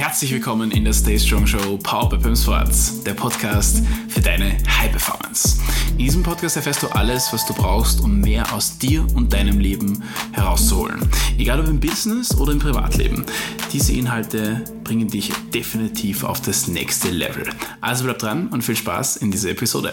[0.00, 4.56] Herzlich willkommen in der Stay Strong Show Power by Pim Sports, der Podcast für deine
[4.66, 5.60] High Performance.
[5.90, 9.58] In diesem Podcast erfährst du alles, was du brauchst, um mehr aus dir und deinem
[9.58, 10.02] Leben
[10.32, 11.06] herauszuholen.
[11.36, 13.26] Egal ob im Business oder im Privatleben.
[13.74, 17.46] Diese Inhalte bringen dich definitiv auf das nächste Level.
[17.82, 19.92] Also bleib dran und viel Spaß in dieser Episode.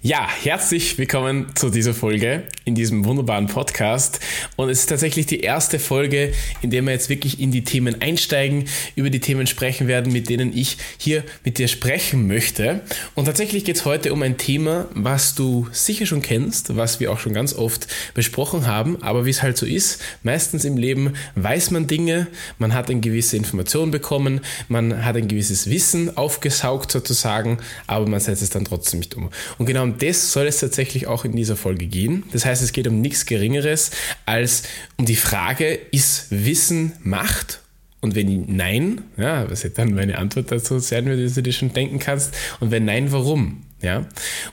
[0.00, 4.20] Ja, herzlich willkommen zu dieser Folge in diesem wunderbaren Podcast.
[4.56, 8.00] Und es ist tatsächlich die erste Folge, in der wir jetzt wirklich in die Themen
[8.00, 8.64] einsteigen,
[8.96, 12.82] über die Themen sprechen werden, mit denen ich hier mit dir sprechen möchte.
[13.14, 17.12] Und tatsächlich geht es heute um ein Thema, was du sicher schon kennst, was wir
[17.12, 19.02] auch schon ganz oft besprochen haben.
[19.02, 23.00] Aber wie es halt so ist, meistens im Leben weiß man Dinge, man hat eine
[23.00, 28.64] gewisse Information bekommen, man hat ein gewisses Wissen aufgesaugt sozusagen, aber man setzt es dann
[28.64, 29.30] trotzdem nicht um.
[29.58, 32.24] Und genau um das soll es tatsächlich auch in dieser Folge gehen.
[32.32, 33.92] Das heißt, es geht um nichts Geringeres
[34.26, 34.64] als
[34.98, 37.60] um die Frage, ist Wissen Macht?
[38.02, 41.72] Und wenn nein, ja, was hätte dann meine Antwort dazu sein, wie du dir schon
[41.72, 42.34] denken kannst?
[42.58, 43.62] Und wenn nein, warum?
[43.80, 44.06] Ja.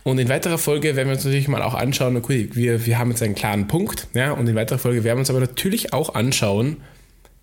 [0.04, 3.10] Und in weiterer Folge werden wir uns natürlich mal auch anschauen, okay, wir, wir haben
[3.10, 6.16] jetzt einen klaren Punkt, ja, und in weiterer Folge werden wir uns aber natürlich auch
[6.16, 6.78] anschauen,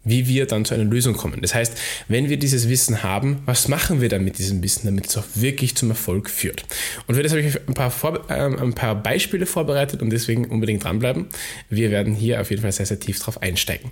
[0.07, 1.43] wie wir dann zu einer Lösung kommen.
[1.43, 1.77] Das heißt,
[2.09, 5.25] wenn wir dieses Wissen haben, was machen wir dann mit diesem Wissen, damit es auch
[5.35, 6.65] wirklich zum Erfolg führt?
[7.07, 10.47] Und für das habe ich ein paar, Vor äh, ein paar Beispiele vorbereitet und deswegen
[10.47, 11.27] unbedingt dranbleiben.
[11.69, 13.91] Wir werden hier auf jeden Fall sehr, sehr tief drauf einsteigen.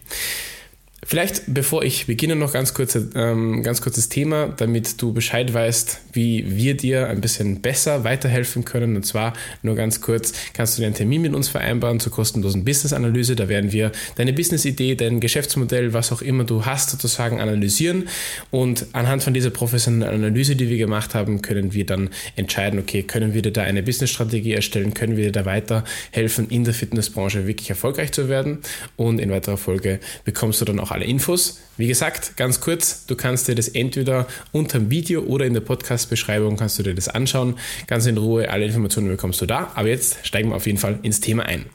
[1.07, 6.01] Vielleicht, bevor ich beginne, noch ganz, kurze, ähm, ganz kurzes Thema, damit du Bescheid weißt,
[6.13, 8.97] wie wir dir ein bisschen besser weiterhelfen können.
[8.97, 12.65] Und zwar nur ganz kurz, kannst du dir einen Termin mit uns vereinbaren zur kostenlosen
[12.65, 13.37] Business-Analyse.
[13.37, 18.09] Da werden wir deine Business-Idee, dein Geschäftsmodell, was auch immer du hast, sozusagen analysieren.
[18.51, 23.03] Und anhand von dieser professionellen Analyse, die wir gemacht haben, können wir dann entscheiden, okay,
[23.03, 27.47] können wir dir da eine Business-Strategie erstellen, können wir dir da weiterhelfen, in der Fitnessbranche
[27.47, 28.59] wirklich erfolgreich zu werden.
[28.97, 31.61] Und in weiterer Folge bekommst du dann auch alle Infos.
[31.77, 35.61] Wie gesagt, ganz kurz, du kannst dir das entweder unter dem Video oder in der
[35.61, 37.59] Podcast-Beschreibung kannst du dir das anschauen.
[37.87, 39.73] Ganz in Ruhe, alle Informationen bekommst du da.
[39.75, 41.67] Aber jetzt steigen wir auf jeden Fall ins Thema ein.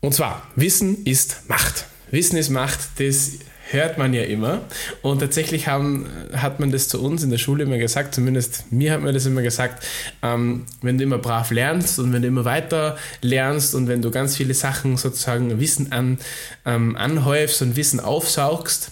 [0.00, 1.86] Und zwar, Wissen ist Macht.
[2.10, 3.32] Wissen ist Macht, das
[3.76, 4.62] hört man ja immer.
[5.02, 8.92] Und tatsächlich haben, hat man das zu uns in der Schule immer gesagt, zumindest mir
[8.92, 9.86] hat man das immer gesagt,
[10.22, 14.10] ähm, wenn du immer brav lernst und wenn du immer weiter lernst und wenn du
[14.10, 16.18] ganz viele Sachen sozusagen Wissen an,
[16.64, 18.90] ähm, anhäufst und Wissen aufsaugst,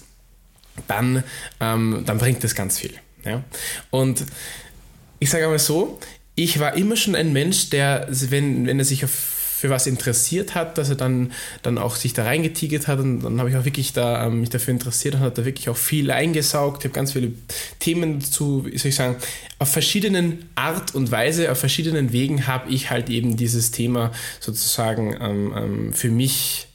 [0.86, 1.24] dann,
[1.60, 2.94] ähm, dann bringt das ganz viel.
[3.24, 3.42] Ja?
[3.90, 4.24] Und
[5.18, 5.98] ich sage einmal so,
[6.34, 10.54] ich war immer schon ein Mensch, der, wenn, wenn er sich auf für was interessiert
[10.54, 11.32] hat, dass er dann,
[11.62, 14.50] dann auch sich da reingetigert hat und dann habe ich auch wirklich da, ähm, mich
[14.50, 16.82] dafür interessiert und hat da wirklich auch viel eingesaugt.
[16.82, 17.32] Ich habe ganz viele
[17.78, 19.16] Themen zu, wie soll ich sagen,
[19.60, 24.10] auf verschiedenen Art und Weise, auf verschiedenen Wegen habe ich halt eben dieses Thema
[24.40, 26.66] sozusagen ähm, ähm, für mich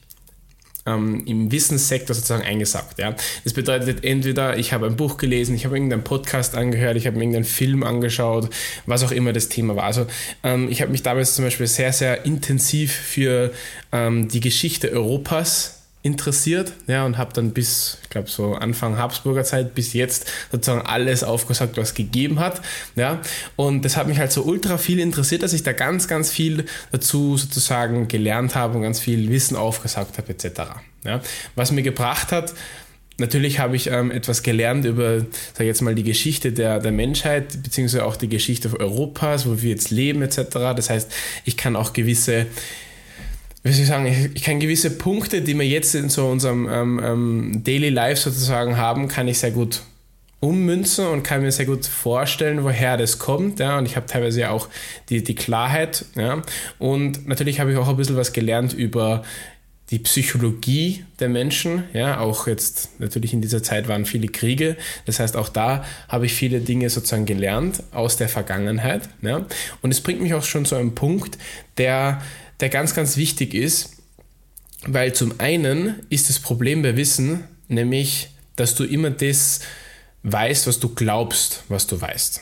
[0.90, 3.00] ähm, im Wissenssektor sozusagen eingesaugt.
[3.00, 3.16] Ja.
[3.44, 7.18] Das bedeutet entweder, ich habe ein Buch gelesen, ich habe irgendeinen Podcast angehört, ich habe
[7.18, 8.50] mir irgendeinen Film angeschaut,
[8.86, 9.84] was auch immer das Thema war.
[9.84, 10.08] Also
[10.44, 13.52] ähm, ich habe mich damals zum Beispiel sehr, sehr intensiv für
[13.92, 19.44] ähm, die Geschichte Europas interessiert ja, und habe dann bis, ich glaube, so Anfang Habsburger
[19.44, 22.62] Zeit bis jetzt sozusagen alles aufgesagt, was gegeben hat.
[22.96, 23.22] Ja.
[23.58, 26.66] Und das hat mich halt so ultra viel interessiert, dass ich da ganz, ganz viel
[26.92, 30.62] dazu sozusagen gelernt habe und ganz viel Wissen aufgesagt habe, etc.
[31.04, 31.22] Ja.
[31.56, 32.54] Was mir gebracht hat,
[33.20, 37.62] Natürlich habe ich ähm, etwas gelernt über, sag jetzt mal, die Geschichte der, der Menschheit,
[37.62, 40.38] beziehungsweise auch die Geschichte Europas, wo wir jetzt leben, etc.
[40.74, 41.12] Das heißt,
[41.44, 42.46] ich kann auch gewisse
[43.64, 47.02] wie soll ich sagen, ich kann gewisse Punkte, die wir jetzt in so unserem ähm,
[47.04, 49.82] ähm, Daily Life sozusagen haben, kann ich sehr gut
[50.40, 53.60] ummünzen und kann mir sehr gut vorstellen, woher das kommt.
[53.60, 54.70] Ja, und ich habe teilweise auch
[55.10, 56.06] die, die Klarheit.
[56.16, 56.42] Ja,
[56.78, 59.24] und natürlich habe ich auch ein bisschen was gelernt über
[59.90, 61.84] die Psychologie der Menschen.
[61.94, 64.78] Ja, auch jetzt natürlich in dieser Zeit waren viele Kriege.
[65.06, 69.10] Das heißt, auch da habe ich viele Dinge sozusagen gelernt aus der Vergangenheit.
[69.22, 69.46] Ja,
[69.82, 71.38] und es bringt mich auch schon zu einem Punkt,
[71.78, 72.22] der
[72.60, 73.98] der ganz, ganz wichtig ist,
[74.86, 79.62] weil zum einen ist das Problem bei Wissen nämlich, dass du immer das
[80.24, 82.42] weißt, was du glaubst, was du weißt.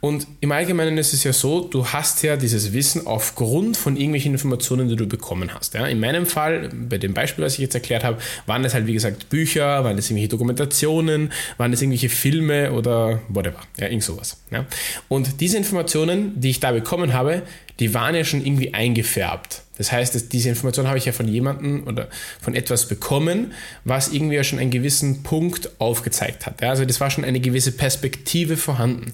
[0.00, 4.32] Und im Allgemeinen ist es ja so, du hast ja dieses Wissen aufgrund von irgendwelchen
[4.32, 5.74] Informationen, die du bekommen hast.
[5.74, 8.88] Ja, in meinem Fall, bei dem Beispiel, was ich jetzt erklärt habe, waren das halt
[8.88, 14.02] wie gesagt Bücher, waren das irgendwelche Dokumentationen, waren das irgendwelche Filme oder whatever, ja, irgend
[14.02, 14.42] sowas.
[14.50, 14.66] Ja.
[15.08, 17.42] Und diese Informationen, die ich da bekommen habe,
[17.82, 19.62] die waren ja schon irgendwie eingefärbt.
[19.78, 22.08] Das heißt, diese Information habe ich ja von jemandem oder
[22.40, 23.52] von etwas bekommen,
[23.84, 26.62] was irgendwie ja schon einen gewissen Punkt aufgezeigt hat.
[26.62, 29.12] Also das war schon eine gewisse Perspektive vorhanden.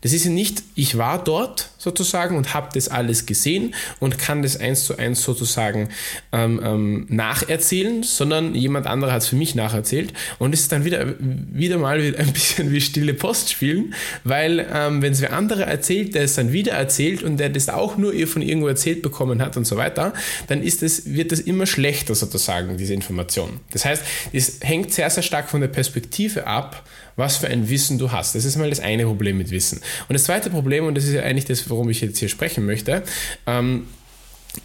[0.00, 4.42] Das ist ja nicht, ich war dort sozusagen und habe das alles gesehen und kann
[4.42, 5.90] das eins zu eins sozusagen
[6.32, 10.84] ähm, ähm, nacherzählen, sondern jemand anderer hat es für mich nacherzählt und es ist dann
[10.84, 13.94] wieder, wieder mal ein bisschen wie stille Post spielen,
[14.24, 17.68] weil ähm, wenn es wer andere erzählt, der es dann wieder erzählt und der das
[17.68, 21.40] auch nur von irgendwo erzählt bekommen hat und so weiter, dann ist es, wird das
[21.40, 23.60] immer schlechter sozusagen, diese Information.
[23.70, 24.02] Das heißt,
[24.32, 28.34] es hängt sehr, sehr stark von der Perspektive ab, was für ein Wissen du hast.
[28.34, 29.80] Das ist mal das eine Problem mit Wissen.
[30.08, 32.66] Und das zweite Problem, und das ist ja eigentlich das, worum ich jetzt hier sprechen
[32.66, 33.02] möchte,
[33.46, 33.86] ähm,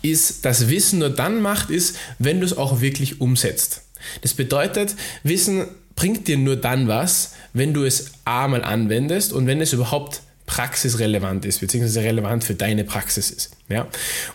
[0.02, 3.84] ist, dass Wissen nur dann macht, ist, wenn du es auch wirklich umsetzt.
[4.22, 9.48] Das bedeutet, Wissen bringt dir nur dann was, wenn du es A mal anwendest und
[9.48, 13.52] wenn es überhaupt praxisrelevant ist, beziehungsweise relevant für deine Praxis ist.
[13.70, 13.88] Ja?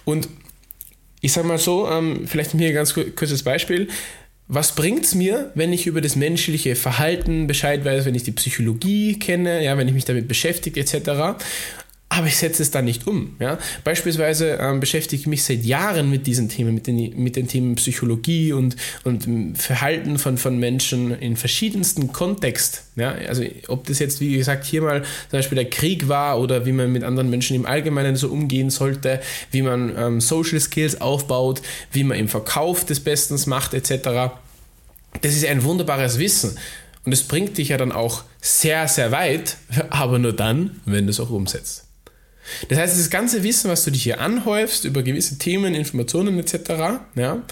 [0.05, 0.29] Und
[1.26, 3.88] ich sage mal so, ähm, vielleicht hier ein ganz kurzes Beispiel
[4.49, 8.32] was bringt es mir, wenn ich über das menschliche Verhalten Bescheid weiß, wenn ich die
[8.32, 11.43] Psychologie kenne, ja, wenn ich mich damit beschäftige etc.
[12.17, 13.37] Aber ich setze es dann nicht um.
[13.41, 13.59] Ja?
[13.85, 17.75] Beispielsweise ähm, beschäftige ich mich seit Jahren mit diesen Themen, mit den, mit den Themen
[17.75, 18.75] Psychologie und,
[19.05, 22.85] und Verhalten von, von Menschen in verschiedensten Kontext.
[22.97, 23.13] Ja?
[23.29, 26.73] Also ob das jetzt, wie gesagt, hier mal zum Beispiel der Krieg war oder wie
[26.73, 29.21] man mit anderen Menschen im Allgemeinen so umgehen sollte,
[29.51, 31.61] wie man ähm, Social Skills aufbaut,
[31.93, 34.33] wie man im Verkauf des Bestens macht, etc.
[35.21, 36.57] Das ist ein wunderbares Wissen.
[37.05, 39.59] Und es bringt dich ja dann auch sehr, sehr weit,
[39.91, 41.86] aber nur dann, wenn du es auch umsetzt.
[42.69, 47.01] Das heißt, das ganze Wissen, was du dich hier anhäufst über gewisse Themen, Informationen etc.,
[47.15, 47.43] ja,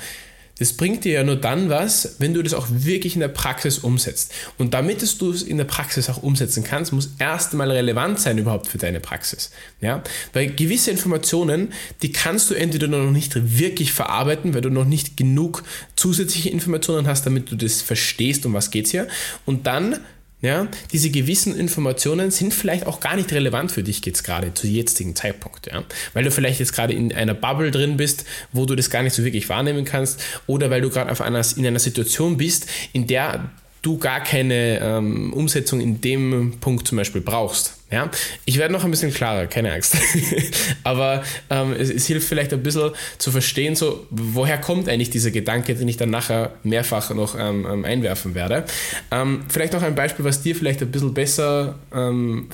[0.59, 3.79] das bringt dir ja nur dann was, wenn du das auch wirklich in der Praxis
[3.79, 4.33] umsetzt.
[4.57, 8.39] Und damit du es in der Praxis auch umsetzen kannst, muss erst einmal relevant sein
[8.39, 9.51] überhaupt für deine Praxis.
[9.81, 10.03] Ja?
[10.33, 15.17] Weil gewisse Informationen, die kannst du entweder noch nicht wirklich verarbeiten, weil du noch nicht
[15.17, 15.65] genug
[15.97, 19.09] zusätzliche Informationen hast, damit du das verstehst, um was geht es hier.
[19.47, 19.99] Und dann
[20.45, 24.67] ja, diese gewissen Informationen sind vielleicht auch gar nicht relevant für dich jetzt gerade zu
[24.67, 28.75] jetzigen Zeitpunkt, ja, weil du vielleicht jetzt gerade in einer Bubble drin bist, wo du
[28.75, 31.79] das gar nicht so wirklich wahrnehmen kannst oder weil du gerade auf einer, in einer
[31.79, 33.51] Situation bist, in der
[33.83, 37.75] du gar keine ähm, Umsetzung in dem Punkt zum Beispiel brauchst.
[37.95, 38.11] Ja?
[38.45, 39.97] Ich werde noch ein bisschen klarer, keine Angst.
[40.85, 45.31] Aber ähm, es, es, hilft vielleicht ein bisschen zu verstehen, so, woher kommt eigentlich dieser
[45.31, 48.65] Gedanke, den ich dann nachher mehrfach noch ähm, ähm einwerfen werde.
[49.13, 52.49] Ähm, vielleicht noch ein Beispiel, was dir vielleicht ein bisschen besser ähm,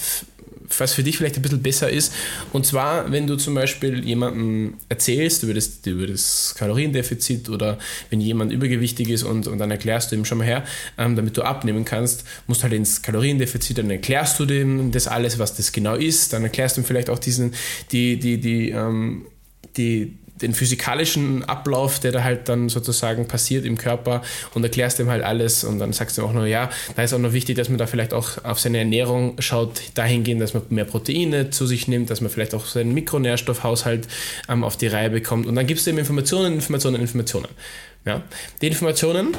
[0.79, 2.13] was für dich vielleicht ein bisschen besser ist.
[2.53, 7.79] Und zwar, wenn du zum Beispiel jemandem erzählst über das, über das Kaloriendefizit oder
[8.11, 10.65] wenn jemand übergewichtig ist und, und dann erklärst du ihm schon mal her,
[10.99, 15.39] ähm, damit du abnehmen kannst, musst halt ins Kaloriendefizit, dann erklärst du dem das alles,
[15.39, 17.55] was das genau ist, dann erklärst du ihm vielleicht auch diesen,
[17.93, 19.27] die, die, die, ähm,
[19.77, 24.23] die den physikalischen Ablauf, der da halt dann sozusagen passiert im Körper
[24.55, 27.19] und erklärst ihm halt alles und dann sagst du auch noch, ja, da ist auch
[27.19, 30.85] noch wichtig, dass man da vielleicht auch auf seine Ernährung schaut, dahingehend, dass man mehr
[30.85, 34.09] Proteine zu sich nimmt, dass man vielleicht auch seinen Mikronährstoffhaushalt
[34.49, 37.49] ähm, auf die Reihe bekommt und dann gibst du ihm Informationen, Informationen, Informationen.
[38.05, 38.23] Ja?
[38.61, 39.37] Die Informationen,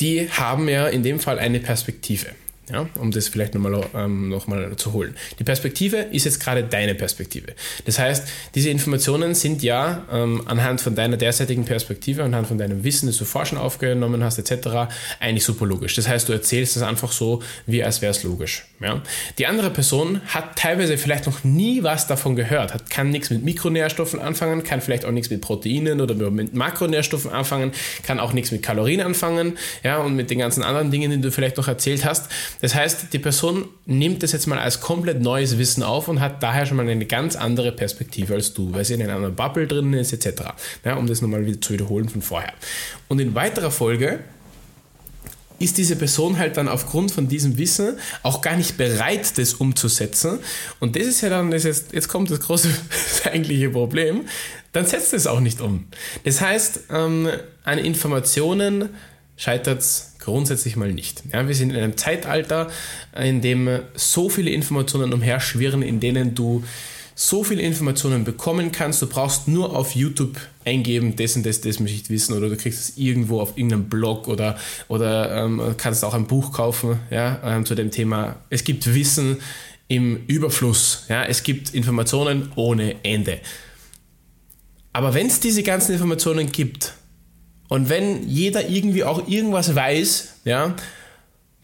[0.00, 2.28] die haben ja in dem Fall eine Perspektive.
[2.70, 4.46] Ja, um das vielleicht nochmal ähm, noch
[4.76, 5.14] zu holen.
[5.38, 7.52] Die Perspektive ist jetzt gerade deine Perspektive.
[7.84, 12.82] Das heißt, diese Informationen sind ja ähm, anhand von deiner derzeitigen Perspektive, anhand von deinem
[12.82, 15.94] Wissen, das du vorher schon aufgenommen hast, etc., eigentlich super logisch.
[15.94, 18.64] Das heißt, du erzählst es einfach so, wie als wäre es logisch.
[18.80, 19.02] Ja?
[19.36, 23.44] Die andere Person hat teilweise vielleicht noch nie was davon gehört, hat, kann nichts mit
[23.44, 27.72] Mikronährstoffen anfangen, kann vielleicht auch nichts mit Proteinen oder mit Makronährstoffen anfangen,
[28.04, 31.30] kann auch nichts mit Kalorien anfangen ja, und mit den ganzen anderen Dingen, die du
[31.30, 32.30] vielleicht noch erzählt hast.
[32.60, 36.42] Das heißt, die Person nimmt das jetzt mal als komplett neues Wissen auf und hat
[36.42, 39.92] daher schon mal eine ganz andere Perspektive als du, weil sie in einer Bubble drin
[39.92, 40.42] ist, etc.
[40.84, 42.52] Ja, um das nochmal wieder zu wiederholen von vorher.
[43.08, 44.20] Und in weiterer Folge
[45.58, 50.38] ist diese Person halt dann aufgrund von diesem Wissen auch gar nicht bereit, das umzusetzen.
[50.80, 52.68] Und das ist ja dann, das jetzt, jetzt kommt das große
[53.24, 54.22] eigentliche Problem,
[54.72, 55.86] dann setzt es auch nicht um.
[56.24, 57.28] Das heißt, ähm,
[57.62, 58.90] an Informationen
[59.36, 61.22] scheitert es grundsätzlich mal nicht.
[61.32, 62.70] Ja, wir sind in einem Zeitalter,
[63.20, 66.64] in dem so viele Informationen umherschwirren, in denen du
[67.14, 69.00] so viele Informationen bekommen kannst.
[69.00, 72.56] Du brauchst nur auf YouTube eingeben, das und das, das möchte ich wissen, oder du
[72.56, 77.40] kriegst es irgendwo auf irgendeinem Blog oder, oder ähm, kannst auch ein Buch kaufen ja,
[77.44, 78.36] ähm, zu dem Thema.
[78.50, 79.36] Es gibt Wissen
[79.86, 81.04] im Überfluss.
[81.08, 83.38] Ja, es gibt Informationen ohne Ende.
[84.92, 86.94] Aber wenn es diese ganzen Informationen gibt,
[87.68, 90.74] und wenn jeder irgendwie auch irgendwas weiß, ja,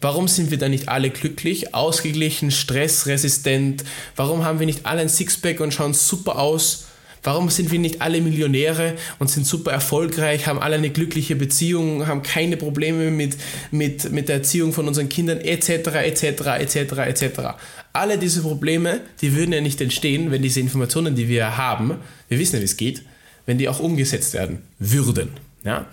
[0.01, 3.83] warum sind wir dann nicht alle glücklich, ausgeglichen, stressresistent?
[4.15, 6.87] Warum haben wir nicht alle ein Sixpack und schauen super aus?
[7.23, 12.07] Warum sind wir nicht alle Millionäre und sind super erfolgreich, haben alle eine glückliche Beziehung,
[12.07, 13.37] haben keine Probleme mit,
[13.69, 15.69] mit, mit der Erziehung von unseren Kindern, etc.,
[16.03, 16.23] etc.,
[16.59, 17.39] etc., etc.
[17.93, 22.39] Alle diese Probleme, die würden ja nicht entstehen, wenn diese Informationen, die wir haben, wir
[22.39, 23.03] wissen ja, wie es geht,
[23.45, 25.29] wenn die auch umgesetzt werden würden.
[25.63, 25.87] Ja?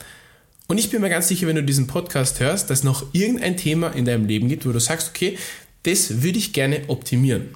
[0.66, 3.88] Und ich bin mir ganz sicher, wenn du diesen Podcast hörst, dass noch irgendein Thema
[3.88, 5.38] in deinem Leben gibt, wo du sagst, okay,
[5.84, 7.54] das würde ich gerne optimieren.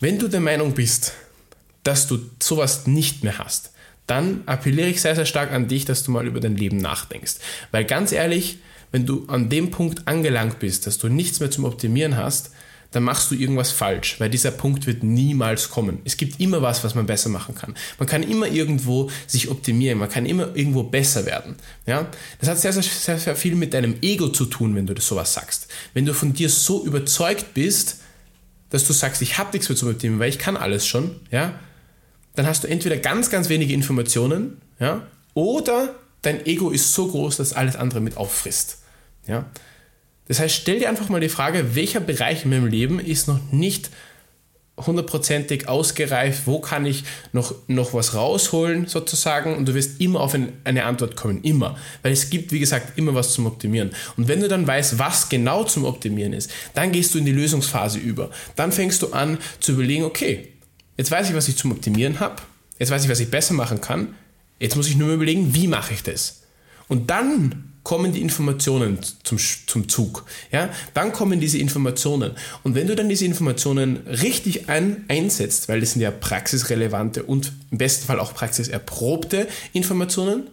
[0.00, 1.12] Wenn du der Meinung bist,
[1.84, 3.70] dass du sowas nicht mehr hast,
[4.06, 7.36] dann appelliere ich sehr, sehr stark an dich, dass du mal über dein Leben nachdenkst.
[7.70, 8.58] Weil ganz ehrlich,
[8.90, 12.50] wenn du an dem Punkt angelangt bist, dass du nichts mehr zum Optimieren hast,
[12.94, 15.98] dann machst du irgendwas falsch, weil dieser Punkt wird niemals kommen.
[16.04, 17.74] Es gibt immer was, was man besser machen kann.
[17.98, 21.56] Man kann immer irgendwo sich optimieren, man kann immer irgendwo besser werden.
[21.86, 22.06] Ja?
[22.38, 25.08] Das hat sehr, sehr, sehr, sehr viel mit deinem Ego zu tun, wenn du das
[25.08, 25.66] sowas sagst.
[25.92, 27.96] Wenn du von dir so überzeugt bist,
[28.70, 31.58] dass du sagst, ich habe nichts mehr zu optimieren, weil ich kann alles schon, ja,
[32.36, 37.38] dann hast du entweder ganz, ganz wenige Informationen, ja, oder dein Ego ist so groß,
[37.38, 38.78] dass alles andere mit auffrisst.
[39.26, 39.46] Ja.
[40.26, 43.40] Das heißt, stell dir einfach mal die Frage, welcher Bereich in meinem Leben ist noch
[43.52, 43.90] nicht
[44.76, 50.34] hundertprozentig ausgereift, wo kann ich noch, noch was rausholen sozusagen und du wirst immer auf
[50.64, 53.92] eine Antwort kommen, immer, weil es gibt, wie gesagt, immer was zum Optimieren.
[54.16, 57.32] Und wenn du dann weißt, was genau zum Optimieren ist, dann gehst du in die
[57.32, 58.30] Lösungsphase über.
[58.56, 60.48] Dann fängst du an zu überlegen, okay,
[60.96, 62.42] jetzt weiß ich, was ich zum Optimieren habe,
[62.78, 64.16] jetzt weiß ich, was ich besser machen kann,
[64.58, 66.42] jetzt muss ich nur überlegen, wie mache ich das.
[66.88, 70.24] Und dann kommen die Informationen zum, zum Zug.
[70.50, 70.70] Ja?
[70.94, 72.32] Dann kommen diese Informationen.
[72.64, 77.52] Und wenn du dann diese Informationen richtig ein, einsetzt, weil das sind ja praxisrelevante und
[77.70, 80.48] im besten Fall auch praxiserprobte Informationen,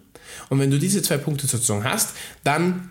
[0.50, 2.10] und wenn du diese zwei Punkte sozusagen hast,
[2.44, 2.90] dann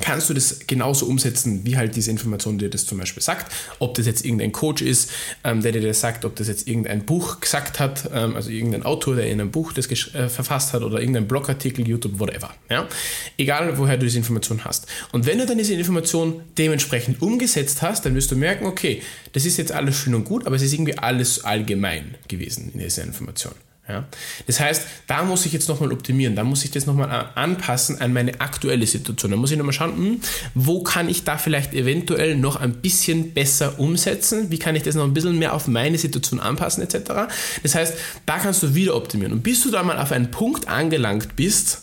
[0.00, 3.52] kannst du das genauso umsetzen, wie halt diese Information dir das zum Beispiel sagt.
[3.78, 5.10] Ob das jetzt irgendein Coach ist,
[5.44, 8.82] ähm, der dir das sagt, ob das jetzt irgendein Buch gesagt hat, ähm, also irgendein
[8.82, 12.54] Autor, der in einem Buch das äh, verfasst hat oder irgendein Blogartikel, YouTube, whatever.
[12.70, 12.88] Ja?
[13.36, 14.86] Egal, woher du diese Information hast.
[15.12, 19.02] Und wenn du dann diese Information dementsprechend umgesetzt hast, dann wirst du merken, okay,
[19.32, 22.80] das ist jetzt alles schön und gut, aber es ist irgendwie alles allgemein gewesen in
[22.80, 23.52] dieser Information.
[23.88, 24.04] Ja?
[24.46, 28.12] Das heißt, da muss ich jetzt nochmal optimieren, da muss ich das nochmal anpassen an
[28.12, 29.30] meine aktuelle Situation.
[29.30, 30.20] Da muss ich nochmal schauen, hm,
[30.54, 34.94] wo kann ich da vielleicht eventuell noch ein bisschen besser umsetzen, wie kann ich das
[34.94, 37.32] noch ein bisschen mehr auf meine Situation anpassen etc.
[37.62, 37.94] Das heißt,
[38.26, 39.32] da kannst du wieder optimieren.
[39.32, 41.82] Und bis du da mal auf einen Punkt angelangt bist,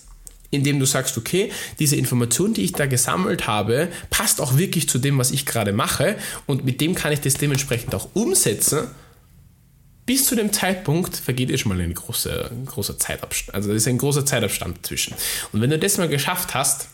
[0.52, 4.88] in dem du sagst, okay, diese Information, die ich da gesammelt habe, passt auch wirklich
[4.88, 8.88] zu dem, was ich gerade mache und mit dem kann ich das dementsprechend auch umsetzen,
[10.06, 13.56] bis zu dem Zeitpunkt vergeht eh schon mal ein großer, großer Zeitabstand.
[13.56, 15.16] Also ist ein großer Zeitabstand dazwischen.
[15.52, 16.90] Und wenn du das mal geschafft hast,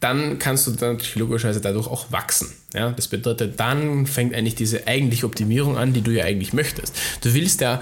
[0.00, 2.52] dann kannst du dann logischerweise dadurch auch wachsen.
[2.74, 6.94] Ja, das bedeutet, dann fängt eigentlich diese eigentliche Optimierung an, die du ja eigentlich möchtest.
[7.22, 7.80] Du willst ja,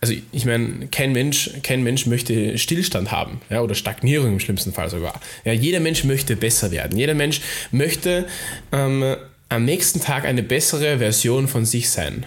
[0.00, 4.72] also ich meine, kein Mensch, kein Mensch möchte Stillstand haben, ja, oder Stagnierung im schlimmsten
[4.72, 5.20] Fall sogar.
[5.44, 6.96] Ja, jeder Mensch möchte besser werden.
[6.96, 7.40] Jeder Mensch
[7.72, 8.26] möchte
[8.72, 9.16] ähm,
[9.48, 12.24] am nächsten Tag eine bessere Version von sich sein.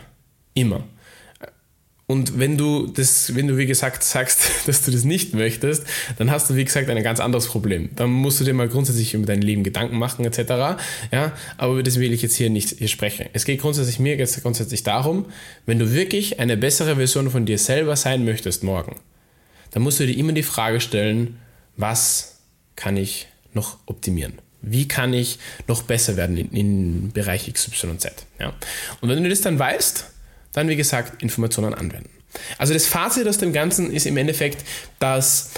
[0.54, 0.84] Immer.
[2.12, 5.86] Und wenn du das, wenn du wie gesagt sagst, dass du das nicht möchtest,
[6.18, 7.90] dann hast du wie gesagt ein ganz anderes Problem.
[7.96, 10.82] Dann musst du dir mal grundsätzlich über dein Leben Gedanken machen etc.
[11.14, 13.28] Ja, aber über das will ich jetzt hier nicht hier sprechen.
[13.32, 15.28] Es geht grundsätzlich mir jetzt grundsätzlich darum,
[15.66, 18.98] wenn du wirklich eine bessere Version von dir selber sein möchtest morgen,
[19.72, 21.40] dann musst du dir immer die Frage stellen,
[21.78, 22.40] was
[22.76, 24.34] kann ich noch optimieren?
[24.62, 25.40] Wie kann ich
[25.70, 28.26] noch besser werden in, in Bereich XYZ?
[28.38, 28.54] Ja?
[29.00, 30.11] Und wenn du das dann weißt,
[30.54, 32.10] dann, wie gesagt, Informationen anwenden.
[32.58, 34.66] Also das Fazit aus dem Ganzen ist im Endeffekt,
[35.00, 35.52] dass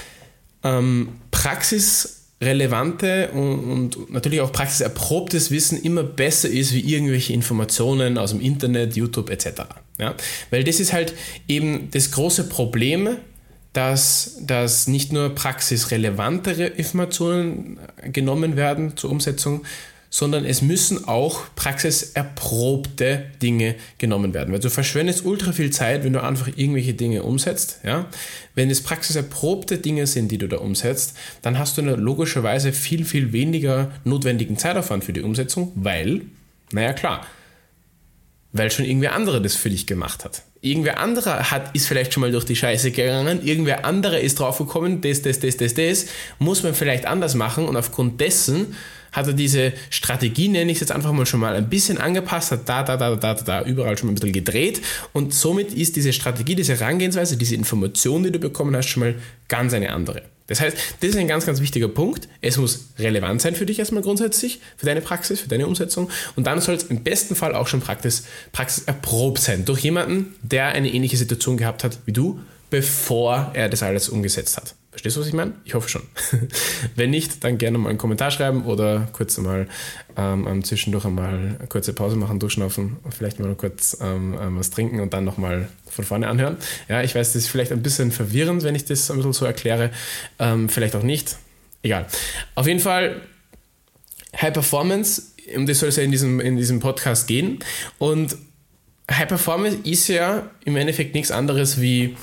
[0.63, 8.31] ähm, praxisrelevante und, und, natürlich auch praxiserprobtes Wissen immer besser ist wie irgendwelche Informationen aus
[8.31, 9.63] dem Internet, YouTube etc.
[9.99, 10.15] Ja?
[10.49, 11.13] Weil das ist halt
[11.47, 13.17] eben das große Problem,
[13.73, 17.79] dass, dass nicht nur praxisrelevantere Informationen
[18.11, 19.65] genommen werden zur Umsetzung,
[20.13, 24.53] sondern es müssen auch praxiserprobte Dinge genommen werden.
[24.53, 27.79] Weil du verschwendest ultra viel Zeit, wenn du einfach irgendwelche Dinge umsetzt.
[27.83, 28.05] Ja?
[28.53, 33.33] Wenn es praxiserprobte Dinge sind, die du da umsetzt, dann hast du logischerweise viel, viel
[33.33, 36.21] weniger notwendigen Zeitaufwand für die Umsetzung, weil,
[36.71, 37.25] naja klar,
[38.51, 40.43] weil schon irgendwer andere das für dich gemacht hat.
[40.63, 45.01] Irgendwer anderer hat, ist vielleicht schon mal durch die Scheiße gegangen, irgendwer anderer ist draufgekommen,
[45.01, 46.05] das, das, das, das, das,
[46.39, 47.65] muss man vielleicht anders machen.
[47.65, 48.73] Und aufgrund dessen
[49.11, 52.51] hat er diese Strategie, nenne ich es jetzt einfach mal schon mal ein bisschen angepasst,
[52.51, 54.81] hat da, da, da, da, da, da überall schon mal ein bisschen gedreht.
[55.11, 59.15] Und somit ist diese Strategie, diese Herangehensweise, diese Information, die du bekommen hast, schon mal
[59.49, 60.21] ganz eine andere.
[60.47, 62.27] Das heißt, das ist ein ganz, ganz wichtiger Punkt.
[62.41, 66.09] Es muss relevant sein für dich erstmal grundsätzlich, für deine Praxis, für deine Umsetzung.
[66.35, 70.35] Und dann soll es im besten Fall auch schon Praxis, Praxis erprobt sein durch jemanden,
[70.41, 74.75] der eine ähnliche Situation gehabt hat wie du, bevor er das alles umgesetzt hat.
[74.93, 75.53] Verstehst du, was ich meine?
[75.65, 76.03] Ich hoffe schon.
[76.95, 79.67] Wenn nicht, dann gerne mal einen Kommentar schreiben oder kurz mal
[80.15, 84.99] ähm, zwischendurch einmal eine kurze Pause machen, durchschnaufen, vielleicht mal kurz ähm, ähm, was trinken
[84.99, 86.57] und dann nochmal von vorne anhören.
[86.89, 89.45] Ja, ich weiß, das ist vielleicht ein bisschen verwirrend, wenn ich das ein bisschen so
[89.45, 89.89] erkläre.
[90.37, 91.37] Ähm, vielleicht auch nicht.
[91.81, 92.05] Egal.
[92.53, 93.19] Auf jeden Fall
[94.39, 95.23] High Performance,
[95.55, 97.57] um das soll es ja in diesem, in diesem Podcast gehen.
[97.97, 98.37] Und
[99.09, 102.15] High Performance ist ja im Endeffekt nichts anderes wie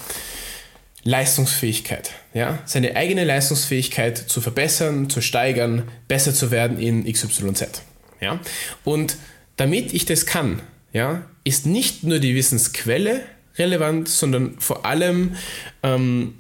[1.04, 2.12] Leistungsfähigkeit.
[2.34, 2.58] Ja?
[2.66, 7.82] Seine eigene Leistungsfähigkeit zu verbessern, zu steigern, besser zu werden in XYZ.
[8.20, 8.40] Ja?
[8.84, 9.16] Und
[9.56, 13.22] damit ich das kann, ja, ist nicht nur die Wissensquelle
[13.56, 15.36] relevant, sondern vor allem,
[15.82, 16.34] ähm,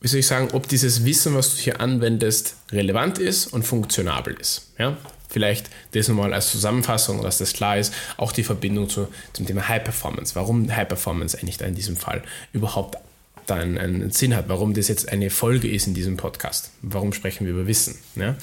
[0.00, 4.34] wie soll ich sagen, ob dieses Wissen, was du hier anwendest, relevant ist und funktionabel
[4.34, 4.72] ist.
[4.78, 4.96] Ja?
[5.28, 9.68] Vielleicht das nochmal als Zusammenfassung, dass das klar ist, auch die Verbindung zu, zum Thema
[9.68, 10.34] High Performance.
[10.34, 12.96] Warum High Performance eigentlich da in diesem Fall überhaupt
[13.50, 16.70] da einen, einen, Sinn hat, warum das jetzt eine Folge ist in diesem Podcast.
[16.82, 17.96] Warum sprechen wir über Wissen?
[18.16, 18.36] Ja?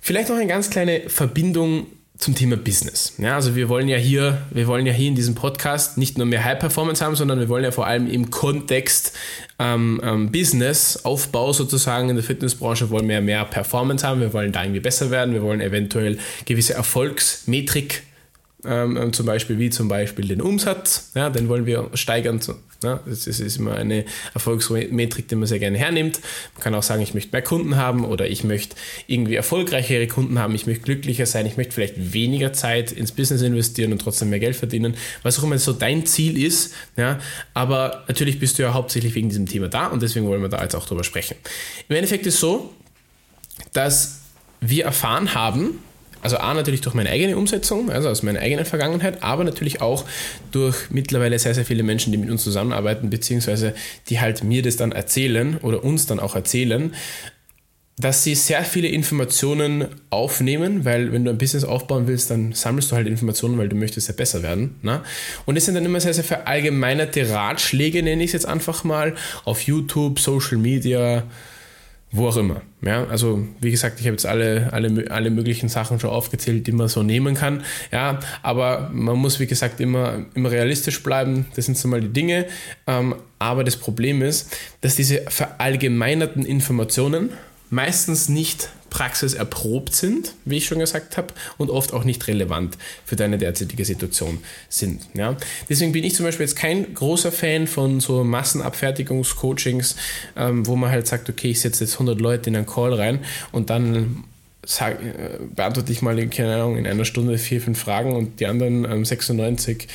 [0.00, 3.14] Vielleicht noch eine ganz kleine Verbindung zum Thema Business.
[3.18, 6.26] Ja, also wir wollen ja hier, wir wollen ja hier in diesem Podcast nicht nur
[6.26, 9.12] mehr High Performance haben, sondern wir wollen ja vor allem im Kontext
[9.58, 14.52] ähm, ähm, Business, Aufbau sozusagen in der Fitnessbranche wollen wir mehr Performance haben, wir wollen
[14.52, 18.04] da irgendwie besser werden, wir wollen eventuell gewisse Erfolgsmetrik
[18.66, 22.40] ähm, ähm, zum Beispiel wie zum Beispiel den Umsatz, ja, den wollen wir steigern.
[22.82, 24.04] Ja, das ist, immer eine
[24.34, 26.20] Erfolgsmetrik, die man sehr gerne hernimmt.
[26.54, 30.38] Man kann auch sagen, ich möchte mehr Kunden haben oder ich möchte irgendwie erfolgreichere Kunden
[30.38, 34.28] haben, ich möchte glücklicher sein, ich möchte vielleicht weniger Zeit ins Business investieren und trotzdem
[34.28, 36.74] mehr Geld verdienen, was auch immer so dein Ziel ist.
[36.96, 37.20] Ja,
[37.54, 40.62] aber natürlich bist du ja hauptsächlich wegen diesem Thema da und deswegen wollen wir da
[40.62, 41.36] jetzt auch drüber sprechen.
[41.88, 42.74] Im Endeffekt ist es so,
[43.72, 44.20] dass
[44.60, 45.78] wir erfahren haben,
[46.24, 50.06] also A, natürlich durch meine eigene Umsetzung, also aus meiner eigenen Vergangenheit, aber natürlich auch
[50.52, 53.74] durch mittlerweile sehr, sehr viele Menschen, die mit uns zusammenarbeiten, beziehungsweise
[54.08, 56.94] die halt mir das dann erzählen oder uns dann auch erzählen,
[57.98, 62.90] dass sie sehr viele Informationen aufnehmen, weil wenn du ein Business aufbauen willst, dann sammelst
[62.90, 64.76] du halt Informationen, weil du möchtest ja besser werden.
[64.80, 65.02] Ne?
[65.44, 69.14] Und es sind dann immer sehr, sehr verallgemeinerte Ratschläge, nenne ich es jetzt einfach mal,
[69.44, 71.24] auf YouTube, Social Media,
[72.14, 72.62] wo auch immer.
[72.80, 76.72] Ja, also wie gesagt, ich habe jetzt alle, alle, alle möglichen Sachen schon aufgezählt, die
[76.72, 77.64] man so nehmen kann.
[77.90, 81.46] Ja, aber man muss, wie gesagt, immer, immer realistisch bleiben.
[81.56, 82.46] Das sind so mal die Dinge.
[82.86, 87.30] Ähm, aber das Problem ist, dass diese verallgemeinerten Informationen
[87.70, 93.16] meistens nicht praxiserprobt sind, wie ich schon gesagt habe, und oft auch nicht relevant für
[93.16, 95.02] deine derzeitige Situation sind.
[95.14, 95.36] Ja?
[95.68, 99.96] Deswegen bin ich zum Beispiel jetzt kein großer Fan von so Massenabfertigungscoachings,
[100.36, 103.18] ähm, wo man halt sagt, okay, ich setze jetzt 100 Leute in einen Call rein
[103.50, 104.22] und dann
[104.64, 108.46] sag, äh, beantworte ich mal, keine Ahnung, in einer Stunde vier, fünf Fragen und die
[108.46, 109.88] anderen ähm, 96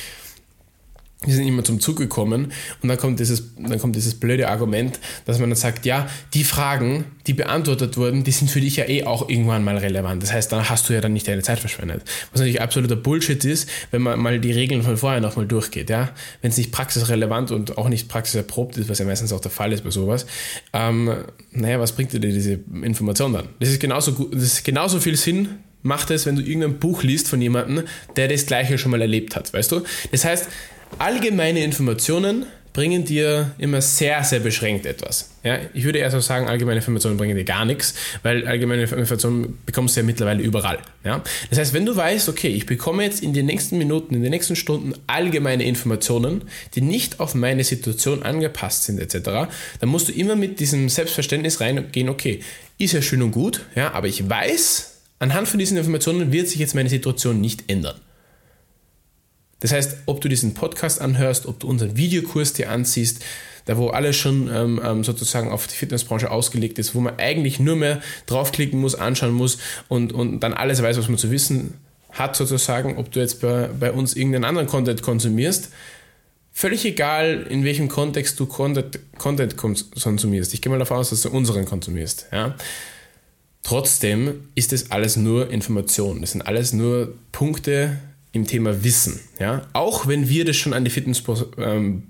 [1.26, 2.50] die sind immer zum Zug gekommen
[2.82, 6.44] und dann kommt dieses, dann kommt dieses blöde Argument, dass man dann sagt, ja, die
[6.44, 10.22] Fragen, die beantwortet wurden, die sind für dich ja eh auch irgendwann mal relevant.
[10.22, 12.04] Das heißt, dann hast du ja dann nicht deine Zeit verschwendet.
[12.32, 16.10] Was natürlich absoluter Bullshit ist, wenn man mal die Regeln von vorher nochmal durchgeht, ja.
[16.40, 19.74] Wenn es nicht praxisrelevant und auch nicht praxiserprobt ist, was ja meistens auch der Fall
[19.74, 20.24] ist bei sowas,
[20.72, 21.14] ähm,
[21.52, 23.48] naja, was bringt dir diese Information dann?
[23.58, 25.48] Das ist genauso das ist genauso viel Sinn,
[25.82, 27.84] macht es, wenn du irgendein Buch liest von jemandem,
[28.16, 29.82] der das Gleiche schon mal erlebt hat, weißt du?
[30.12, 30.48] Das heißt,
[30.98, 35.30] allgemeine Informationen bringen dir immer sehr, sehr beschränkt etwas.
[35.42, 39.58] Ja, ich würde eher so sagen, allgemeine Informationen bringen dir gar nichts, weil allgemeine Informationen
[39.66, 40.78] bekommst du ja mittlerweile überall.
[41.04, 41.22] Ja?
[41.48, 44.30] Das heißt, wenn du weißt, okay, ich bekomme jetzt in den nächsten Minuten, in den
[44.30, 46.42] nächsten Stunden allgemeine Informationen,
[46.74, 49.50] die nicht auf meine Situation angepasst sind, etc.,
[49.80, 52.40] dann musst du immer mit diesem Selbstverständnis reingehen, okay,
[52.78, 56.60] ist ja schön und gut, ja, aber ich weiß, anhand von diesen Informationen wird sich
[56.60, 58.00] jetzt meine Situation nicht ändern.
[59.60, 63.22] Das heißt, ob du diesen Podcast anhörst, ob du unseren Videokurs dir anziehst,
[63.66, 67.60] da wo alles schon ähm, ähm, sozusagen auf die Fitnessbranche ausgelegt ist, wo man eigentlich
[67.60, 71.74] nur mehr draufklicken muss, anschauen muss und, und dann alles weiß, was man zu wissen
[72.10, 75.70] hat, sozusagen, ob du jetzt bei, bei uns irgendeinen anderen Content konsumierst.
[76.52, 80.52] Völlig egal, in welchem Kontext du Content, Content konsumierst.
[80.52, 82.26] Ich gehe mal davon aus, dass du unseren konsumierst.
[82.32, 82.56] Ja?
[83.62, 86.20] Trotzdem ist es alles nur Information.
[86.22, 87.98] Das sind alles nur Punkte,
[88.32, 89.20] im Thema Wissen.
[89.38, 89.62] Ja?
[89.72, 91.22] Auch wenn wir das schon an die, Fitness,
[91.58, 92.04] ähm,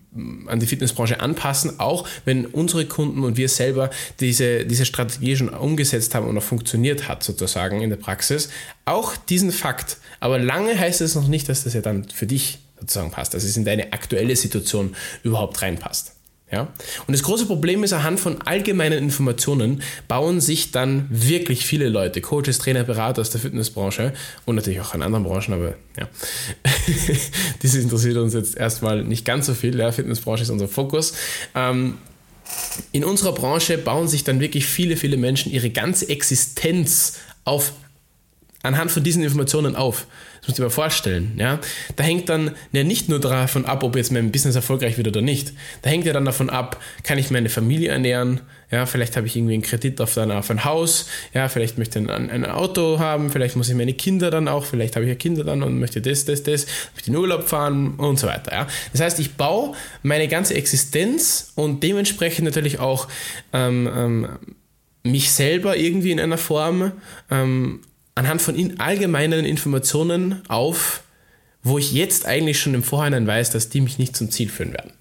[0.46, 5.48] an die Fitnessbranche anpassen, auch wenn unsere Kunden und wir selber diese, diese Strategie schon
[5.48, 8.50] umgesetzt haben und auch funktioniert hat, sozusagen in der Praxis,
[8.84, 9.96] auch diesen Fakt.
[10.20, 13.44] Aber lange heißt es noch nicht, dass das ja dann für dich sozusagen passt, dass
[13.44, 16.16] es in deine aktuelle Situation überhaupt reinpasst.
[16.52, 16.68] Ja?
[17.06, 22.20] Und das große Problem ist, anhand von allgemeinen Informationen bauen sich dann wirklich viele Leute,
[22.20, 24.12] Coaches, Trainer, Berater aus der Fitnessbranche
[24.46, 26.08] und natürlich auch in anderen Branchen, aber ja,
[27.62, 29.78] das interessiert uns jetzt erstmal nicht ganz so viel.
[29.78, 29.92] Ja?
[29.92, 31.14] Fitnessbranche ist unser Fokus.
[31.54, 31.98] Ähm,
[32.90, 37.72] in unserer Branche bauen sich dann wirklich viele, viele Menschen ihre ganze Existenz auf
[38.62, 40.06] anhand von diesen Informationen auf.
[40.40, 41.32] Das musst du dir mal vorstellen.
[41.38, 41.58] Ja?
[41.96, 45.20] Da hängt dann ja nicht nur davon ab, ob jetzt mein Business erfolgreich wird oder
[45.20, 45.52] nicht.
[45.82, 48.40] Da hängt ja dann davon ab, kann ich meine Familie ernähren?
[48.70, 51.06] Ja, vielleicht habe ich irgendwie einen Kredit auf, ein, auf ein Haus.
[51.34, 53.30] Ja, vielleicht möchte ich ein, ein, Auto haben.
[53.30, 54.64] Vielleicht muss ich meine Kinder dann auch.
[54.64, 56.66] Vielleicht habe ich ja Kinder dann und möchte das, das, das.
[56.94, 58.52] Möchte in Urlaub fahren und so weiter.
[58.52, 58.66] Ja?
[58.92, 63.08] Das heißt, ich baue meine ganze Existenz und dementsprechend natürlich auch
[63.52, 64.28] ähm, ähm,
[65.02, 66.92] mich selber irgendwie in einer Form
[67.30, 67.80] ähm,
[68.20, 71.02] anhand von allgemeinen Informationen auf,
[71.62, 74.74] wo ich jetzt eigentlich schon im Vorhinein weiß, dass die mich nicht zum Ziel führen
[74.74, 74.92] werden.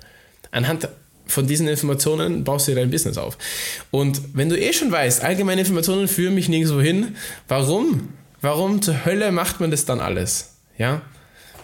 [0.51, 0.87] Anhand
[1.27, 3.37] von diesen Informationen baust du dir dein Business auf.
[3.91, 7.17] Und wenn du eh schon weißt, allgemeine Informationen führen mich nirgendwo hin,
[7.49, 8.13] warum?
[8.39, 10.53] Warum zur Hölle macht man das dann alles?
[10.77, 11.01] Ja?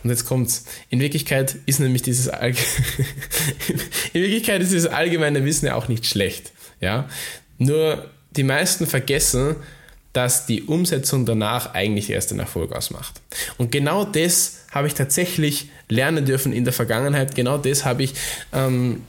[0.03, 0.65] Und jetzt kommt's.
[0.89, 2.27] In Wirklichkeit ist nämlich dieses
[4.13, 6.51] in Wirklichkeit ist dieses allgemeine Wissen ja auch nicht schlecht.
[6.81, 7.07] Ja?
[7.57, 9.55] Nur die meisten vergessen,
[10.15, 13.21] dass die Umsetzung danach eigentlich erst den Erfolg ausmacht.
[13.57, 17.35] Und genau das habe ich tatsächlich lernen dürfen in der Vergangenheit.
[17.35, 18.13] Genau das habe ich
[18.53, 19.01] ähm,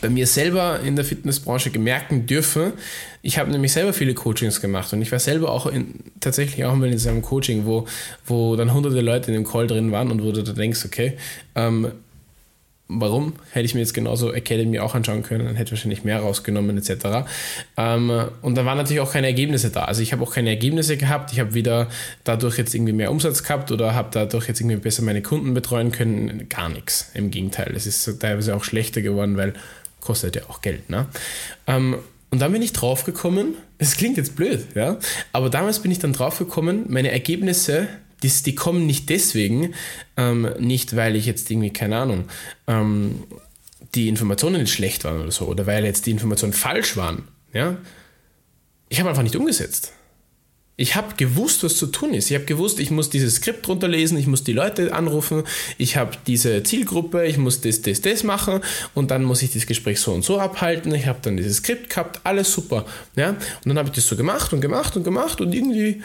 [0.00, 2.72] bei mir selber in der Fitnessbranche gemerken dürfen.
[3.20, 6.74] Ich habe nämlich selber viele Coachings gemacht und ich war selber auch in, tatsächlich auch
[6.74, 7.86] mal in so einem Coaching, wo,
[8.24, 11.18] wo dann hunderte Leute in dem Call drin waren und wo du da denkst, okay,
[11.54, 11.92] ähm,
[12.86, 13.32] Warum?
[13.52, 16.76] Hätte ich mir jetzt genauso Academy auch anschauen können, dann hätte ich wahrscheinlich mehr rausgenommen
[16.76, 17.26] etc.
[17.78, 19.84] Ähm, und da waren natürlich auch keine Ergebnisse da.
[19.84, 21.32] Also ich habe auch keine Ergebnisse gehabt.
[21.32, 21.88] Ich habe wieder
[22.24, 25.92] dadurch jetzt irgendwie mehr Umsatz gehabt oder habe dadurch jetzt irgendwie besser meine Kunden betreuen
[25.92, 26.46] können.
[26.50, 27.10] Gar nichts.
[27.14, 27.72] Im Gegenteil.
[27.74, 29.54] Es ist teilweise auch schlechter geworden, weil
[30.04, 30.90] kostet ja auch Geld.
[30.90, 31.06] Ne?
[31.66, 31.96] Ähm,
[32.30, 34.98] und dann bin ich draufgekommen, es klingt jetzt blöd, ja,
[35.32, 37.88] aber damals bin ich dann draufgekommen, meine Ergebnisse
[38.24, 39.74] die, die kommen nicht deswegen,
[40.16, 42.24] ähm, nicht weil ich jetzt irgendwie, keine Ahnung,
[42.66, 43.22] ähm,
[43.94, 47.28] die Informationen nicht schlecht waren oder so, oder weil jetzt die Informationen falsch waren.
[47.52, 47.76] Ja?
[48.88, 49.92] Ich habe einfach nicht umgesetzt.
[50.76, 52.30] Ich habe gewusst, was zu tun ist.
[52.30, 55.44] Ich habe gewusst, ich muss dieses Skript runterlesen, ich muss die Leute anrufen,
[55.78, 58.60] ich habe diese Zielgruppe, ich muss das, das, das machen
[58.92, 60.92] und dann muss ich das Gespräch so und so abhalten.
[60.92, 62.86] Ich habe dann dieses Skript gehabt, alles super.
[63.14, 63.30] Ja?
[63.30, 66.02] Und dann habe ich das so gemacht und gemacht und gemacht und irgendwie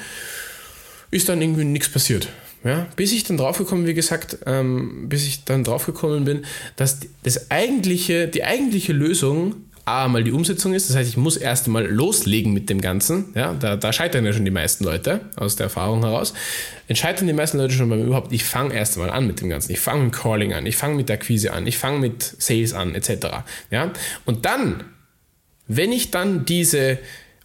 [1.12, 2.30] ist dann irgendwie nichts passiert.
[2.63, 6.45] Ja, bis ich dann draufgekommen, wie gesagt, ähm, bis ich dann draufgekommen bin,
[6.76, 9.56] dass das eigentliche, die eigentliche Lösung
[9.89, 10.88] A, mal die Umsetzung ist.
[10.88, 13.34] Das heißt, ich muss erst einmal loslegen mit dem Ganzen.
[13.34, 16.36] Ja, da, da scheitern ja schon die meisten Leute aus der Erfahrung heraus.
[16.88, 19.72] Entscheiden die meisten Leute schon beim überhaupt, ich fange erst einmal an mit dem Ganzen.
[19.72, 22.74] Ich fange mit Calling an, ich fange mit der Akquise an, ich fange mit Sales
[22.74, 23.28] an, etc.
[23.72, 23.91] Ja,
[24.26, 24.84] und dann,
[25.67, 27.00] wenn ich dann diese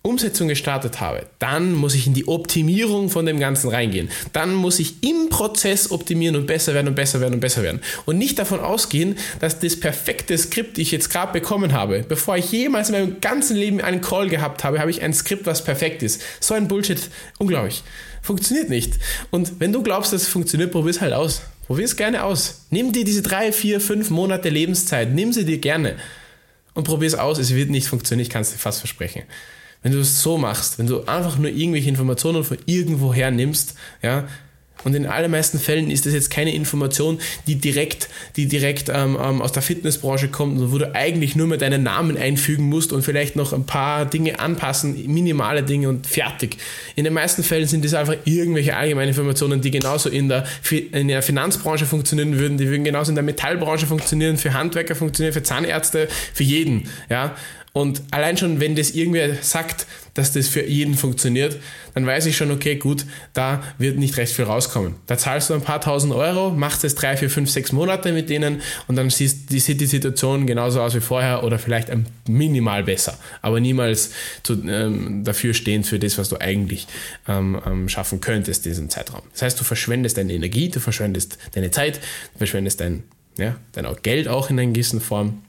[0.06, 4.10] Umsetzung gestartet habe, dann muss ich in die Optimierung von dem Ganzen reingehen.
[4.34, 7.80] Dann muss ich im Prozess optimieren und besser werden und besser werden und besser werden.
[8.04, 12.36] Und nicht davon ausgehen, dass das perfekte Skript, das ich jetzt gerade bekommen habe, bevor
[12.36, 15.64] ich jemals in meinem ganzen Leben einen Call gehabt habe, habe ich ein Skript, was
[15.64, 16.20] perfekt ist.
[16.38, 17.00] So ein Bullshit.
[17.38, 17.82] Unglaublich.
[18.20, 18.98] Funktioniert nicht.
[19.30, 21.40] Und wenn du glaubst, dass es funktioniert, probier es halt aus.
[21.66, 22.66] Probier es gerne aus.
[22.68, 25.14] Nimm dir diese drei, vier, fünf Monate Lebenszeit.
[25.14, 25.96] Nimm sie dir gerne.
[26.74, 27.38] Und probier es aus.
[27.38, 28.26] Es wird nicht funktionieren.
[28.26, 29.22] Ich kann es dir fast versprechen.
[29.84, 34.26] Wenn du es so machst, wenn du einfach nur irgendwelche Informationen von irgendwoher nimmst, ja,
[34.84, 39.40] und in allermeisten Fällen ist das jetzt keine Information, die direkt, die direkt ähm, ähm,
[39.40, 43.34] aus der Fitnessbranche kommt, wo du eigentlich nur mehr deinen Namen einfügen musst und vielleicht
[43.34, 46.58] noch ein paar Dinge anpassen, minimale Dinge und fertig.
[46.96, 50.44] In den meisten Fällen sind das einfach irgendwelche allgemeine Informationen, die genauso in der,
[50.92, 55.32] in der Finanzbranche funktionieren würden, die würden genauso in der Metallbranche funktionieren, für Handwerker funktionieren,
[55.32, 56.88] für Zahnärzte, für jeden.
[57.08, 57.34] Ja?
[57.74, 61.58] Und allein schon, wenn das irgendwer sagt, dass das für jeden funktioniert,
[61.92, 64.94] dann weiß ich schon, okay, gut, da wird nicht recht viel rauskommen.
[65.06, 68.30] Da zahlst du ein paar tausend Euro, machst es drei, vier, fünf, sechs Monate mit
[68.30, 72.06] denen und dann siehst, die, sieht die Situation genauso aus wie vorher oder vielleicht ein
[72.28, 74.12] minimal besser, aber niemals
[74.44, 76.86] zu, ähm, dafür stehend für das, was du eigentlich
[77.26, 79.22] ähm, ähm, schaffen könntest in diesem Zeitraum.
[79.32, 83.02] Das heißt, du verschwendest deine Energie, du verschwendest deine Zeit, du verschwendest dein,
[83.36, 85.42] ja, dein Geld auch in einer gewissen Form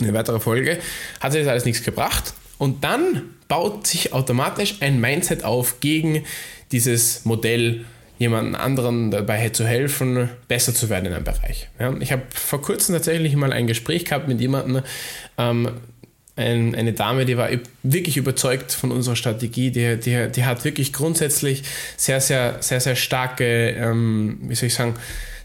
[0.00, 0.78] eine weitere Folge,
[1.20, 2.34] hat sich das alles nichts gebracht.
[2.58, 6.24] Und dann baut sich automatisch ein Mindset auf gegen
[6.72, 7.84] dieses Modell,
[8.18, 11.68] jemanden anderen dabei zu helfen, besser zu werden in einem Bereich.
[11.78, 14.82] Ja, ich habe vor kurzem tatsächlich mal ein Gespräch gehabt mit jemandem,
[15.36, 15.70] ähm,
[16.36, 17.48] ein, eine Dame, die war
[17.82, 21.62] wirklich überzeugt von unserer Strategie, die, die, die hat wirklich grundsätzlich
[21.96, 24.94] sehr, sehr, sehr, sehr starke, ähm, wie soll ich sagen,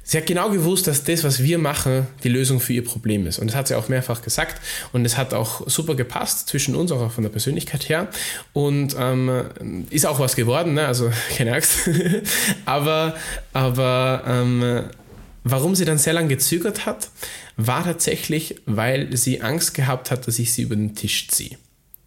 [0.04, 3.40] sie hat genau gewusst, dass das, was wir machen, die Lösung für ihr Problem ist.
[3.40, 4.62] Und das hat sie auch mehrfach gesagt.
[4.94, 8.08] Und es hat auch super gepasst zwischen uns, auch von der Persönlichkeit her.
[8.54, 10.88] Und ähm, ist auch was geworden, ne?
[10.88, 11.90] also keine Angst.
[12.66, 13.16] aber
[13.54, 14.84] aber ähm,
[15.44, 17.10] warum sie dann sehr lange gezögert hat,
[17.58, 21.58] war tatsächlich, weil sie Angst gehabt hat, dass ich sie über den Tisch ziehe.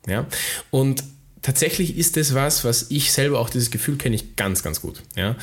[0.06, 0.26] Ja?
[0.70, 1.04] Und
[1.42, 5.02] tatsächlich ist das was, was ich selber auch dieses Gefühl kenne ich ganz, ganz gut.
[5.16, 5.36] Ja?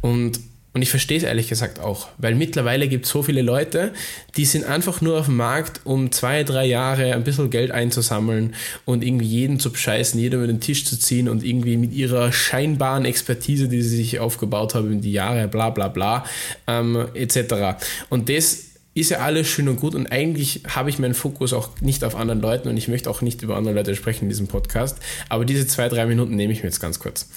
[0.00, 0.40] Und
[0.74, 3.92] und ich verstehe es ehrlich gesagt auch, weil mittlerweile gibt es so viele Leute,
[4.36, 8.54] die sind einfach nur auf dem Markt, um zwei, drei Jahre ein bisschen Geld einzusammeln
[8.84, 12.32] und irgendwie jeden zu bescheißen, jeden über den Tisch zu ziehen und irgendwie mit ihrer
[12.32, 16.24] scheinbaren Expertise, die sie sich aufgebaut haben in die Jahre, bla bla bla,
[16.66, 17.82] ähm, etc.
[18.10, 21.70] Und das ist ja alles schön und gut und eigentlich habe ich meinen Fokus auch
[21.80, 24.48] nicht auf anderen Leuten und ich möchte auch nicht über andere Leute sprechen in diesem
[24.48, 27.28] Podcast, aber diese zwei, drei Minuten nehme ich mir jetzt ganz kurz.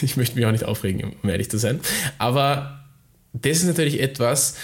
[0.02, 1.80] ich möchte mich auch nicht aufregen, um ehrlich zu sein.
[2.18, 2.84] Aber
[3.32, 4.56] das ist natürlich etwas,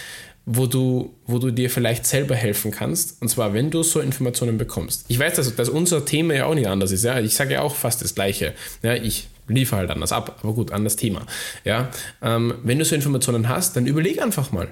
[0.45, 3.21] wo du, wo du dir vielleicht selber helfen kannst.
[3.21, 5.05] Und zwar, wenn du so Informationen bekommst.
[5.09, 7.05] Ich weiß, dass, dass unser Thema ja auch nicht anders ist.
[7.05, 7.19] Ja?
[7.19, 8.55] Ich sage ja auch fast das Gleiche.
[8.83, 11.27] Ja, ich liefere halt anders ab, aber gut, anders Thema.
[11.65, 11.91] Ja?
[12.23, 14.69] Ähm, wenn du so Informationen hast, dann überleg einfach mal.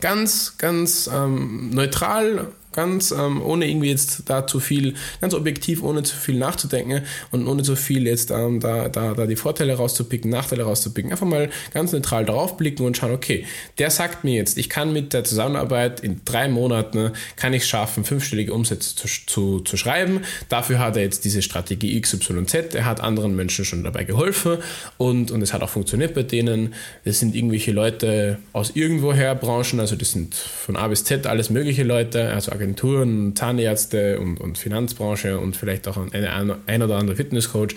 [0.00, 6.02] Ganz, ganz ähm, neutral ganz ähm, ohne irgendwie jetzt da zu viel, ganz objektiv, ohne
[6.02, 10.30] zu viel nachzudenken und ohne zu viel jetzt ähm, da, da, da die Vorteile rauszupicken,
[10.30, 11.10] Nachteile rauszupicken.
[11.12, 13.44] Einfach mal ganz neutral draufblicken und schauen, okay,
[13.78, 18.04] der sagt mir jetzt, ich kann mit der Zusammenarbeit in drei Monaten, kann ich schaffen,
[18.04, 20.20] fünfstellige Umsätze zu, zu, zu schreiben.
[20.48, 24.58] Dafür hat er jetzt diese Strategie XYZ, er hat anderen Menschen schon dabei geholfen
[24.98, 26.74] und, und es hat auch funktioniert bei denen.
[27.04, 31.50] Das sind irgendwelche Leute aus irgendwoher Branchen, also das sind von A bis Z alles
[31.50, 37.16] mögliche Leute, also Agenturen, Zahnärzte und, und Finanzbranche und vielleicht auch ein, ein oder andere
[37.16, 37.74] Fitnesscoach.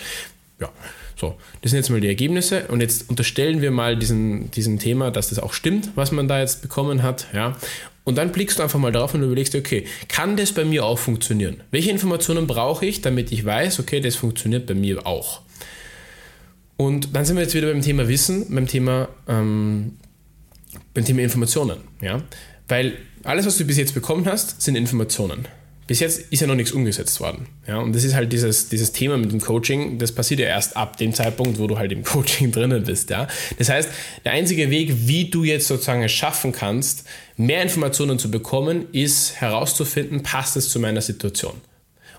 [0.59, 0.69] Ja,
[1.15, 5.11] so, das sind jetzt mal die Ergebnisse und jetzt unterstellen wir mal diesen, diesem Thema,
[5.11, 7.55] dass das auch stimmt, was man da jetzt bekommen hat, ja.
[8.03, 10.99] Und dann blickst du einfach mal drauf und überlegst, okay, kann das bei mir auch
[10.99, 11.61] funktionieren?
[11.71, 15.41] Welche Informationen brauche ich, damit ich weiß, okay, das funktioniert bei mir auch?
[16.77, 19.93] Und dann sind wir jetzt wieder beim Thema Wissen, beim Thema, ähm,
[20.93, 22.21] beim Thema Informationen, ja.
[22.67, 22.93] Weil
[23.25, 25.47] alles, was du bis jetzt bekommen hast, sind Informationen.
[25.87, 27.47] Bis jetzt ist ja noch nichts umgesetzt worden.
[27.67, 30.75] Ja, und das ist halt dieses, dieses Thema mit dem Coaching, das passiert ja erst
[30.75, 33.11] ab dem Zeitpunkt, wo du halt im Coaching drinnen bist.
[33.11, 33.27] Ja?
[33.59, 33.89] Das heißt,
[34.23, 37.05] der einzige Weg, wie du jetzt sozusagen es schaffen kannst,
[37.37, 41.53] mehr Informationen zu bekommen, ist herauszufinden, passt es zu meiner Situation.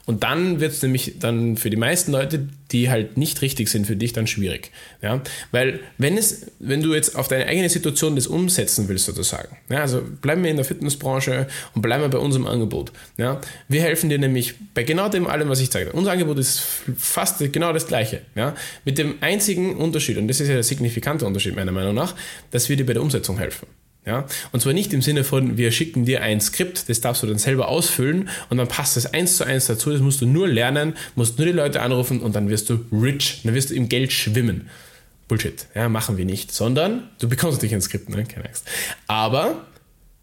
[0.06, 3.86] Und dann wird es nämlich dann für die meisten Leute, die halt nicht richtig sind
[3.86, 4.70] für dich, dann schwierig.
[5.02, 5.20] Ja?
[5.50, 9.80] Weil wenn es, wenn du jetzt auf deine eigene Situation das umsetzen willst, sozusagen, ja,
[9.80, 12.92] also bleiben wir in der Fitnessbranche und bleiben wir bei unserem Angebot.
[13.18, 13.40] Ja?
[13.68, 15.92] Wir helfen dir nämlich bei genau dem allem, was ich zeige.
[15.92, 16.62] Unser Angebot ist
[16.96, 18.22] fast genau das gleiche.
[18.36, 18.54] Ja?
[18.84, 22.14] Mit dem einzigen Unterschied, und das ist ja der signifikante Unterschied meiner Meinung nach,
[22.52, 23.66] dass wir dir bei der Umsetzung helfen.
[24.06, 24.24] Ja?
[24.52, 27.38] Und zwar nicht im Sinne von, wir schicken dir ein Skript, das darfst du dann
[27.38, 29.90] selber ausfüllen und dann passt das eins zu eins dazu.
[29.90, 33.40] Das musst du nur lernen, musst nur die Leute anrufen und dann wirst du rich,
[33.44, 34.70] dann wirst du im Geld schwimmen.
[35.28, 38.24] Bullshit, ja, machen wir nicht, sondern du bekommst natürlich ein Skript, ne?
[38.24, 38.64] keine Angst.
[39.08, 39.66] Aber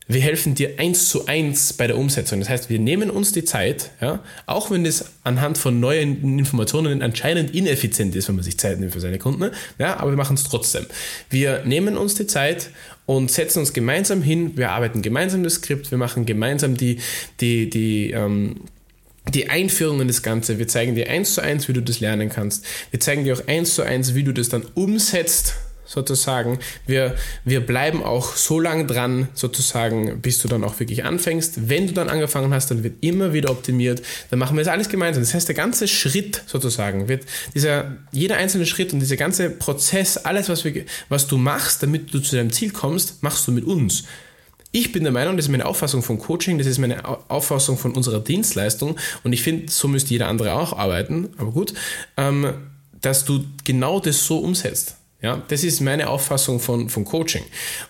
[0.07, 2.39] wir helfen dir eins zu eins bei der Umsetzung.
[2.39, 7.01] Das heißt, wir nehmen uns die Zeit, ja, auch wenn das anhand von neuen Informationen
[7.01, 10.35] anscheinend ineffizient ist, wenn man sich Zeit nimmt für seine Kunden, ja, aber wir machen
[10.35, 10.85] es trotzdem.
[11.29, 12.69] Wir nehmen uns die Zeit
[13.05, 16.99] und setzen uns gemeinsam hin, wir arbeiten gemeinsam das Skript, wir machen gemeinsam die,
[17.39, 18.61] die, die, ähm,
[19.33, 20.59] die Einführung in das Ganze.
[20.59, 22.65] Wir zeigen dir eins zu eins, wie du das lernen kannst.
[22.91, 26.59] Wir zeigen dir auch eins zu eins, wie du das dann umsetzt sozusagen.
[26.85, 31.69] Wir, wir bleiben auch so lange dran, sozusagen, bis du dann auch wirklich anfängst.
[31.69, 34.01] Wenn du dann angefangen hast, dann wird immer wieder optimiert.
[34.29, 35.23] Dann machen wir das alles gemeinsam.
[35.23, 40.17] Das heißt, der ganze Schritt sozusagen wird, dieser, jeder einzelne Schritt und dieser ganze Prozess,
[40.17, 43.65] alles, was, wir, was du machst, damit du zu deinem Ziel kommst, machst du mit
[43.65, 44.03] uns.
[44.75, 47.91] Ich bin der Meinung, das ist meine Auffassung von Coaching, das ist meine Auffassung von
[47.91, 51.75] unserer Dienstleistung und ich finde, so müsste jeder andere auch arbeiten, aber gut,
[52.17, 52.55] ähm,
[52.99, 54.95] dass du genau das so umsetzt.
[55.23, 57.43] Ja, das ist meine Auffassung von, von Coaching.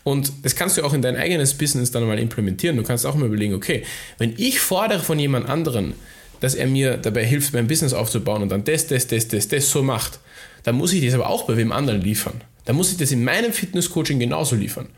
[0.03, 2.77] Und das kannst du auch in dein eigenes Business dann mal implementieren.
[2.77, 3.83] Du kannst auch mal überlegen, okay,
[4.19, 5.95] wenn ich fordere von jemand anderen,
[6.41, 9.67] dass er mir dabei hilft, mein Business aufzubauen und dann das, das, das, das, das
[9.71, 10.19] so macht,
[10.61, 12.39] dann muss ich das aber auch bei wem anderen liefern.
[12.65, 14.89] Dann muss ich das in meinem Fitness-Coaching genauso liefern.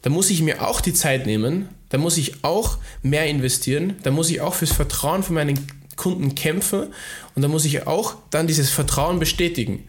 [0.00, 4.10] Da muss ich mir auch die Zeit nehmen, da muss ich auch mehr investieren, da
[4.10, 5.58] muss ich auch fürs Vertrauen von meinen
[5.96, 6.86] Kunden kämpfen
[7.34, 9.86] und da muss ich auch dann dieses Vertrauen bestätigen.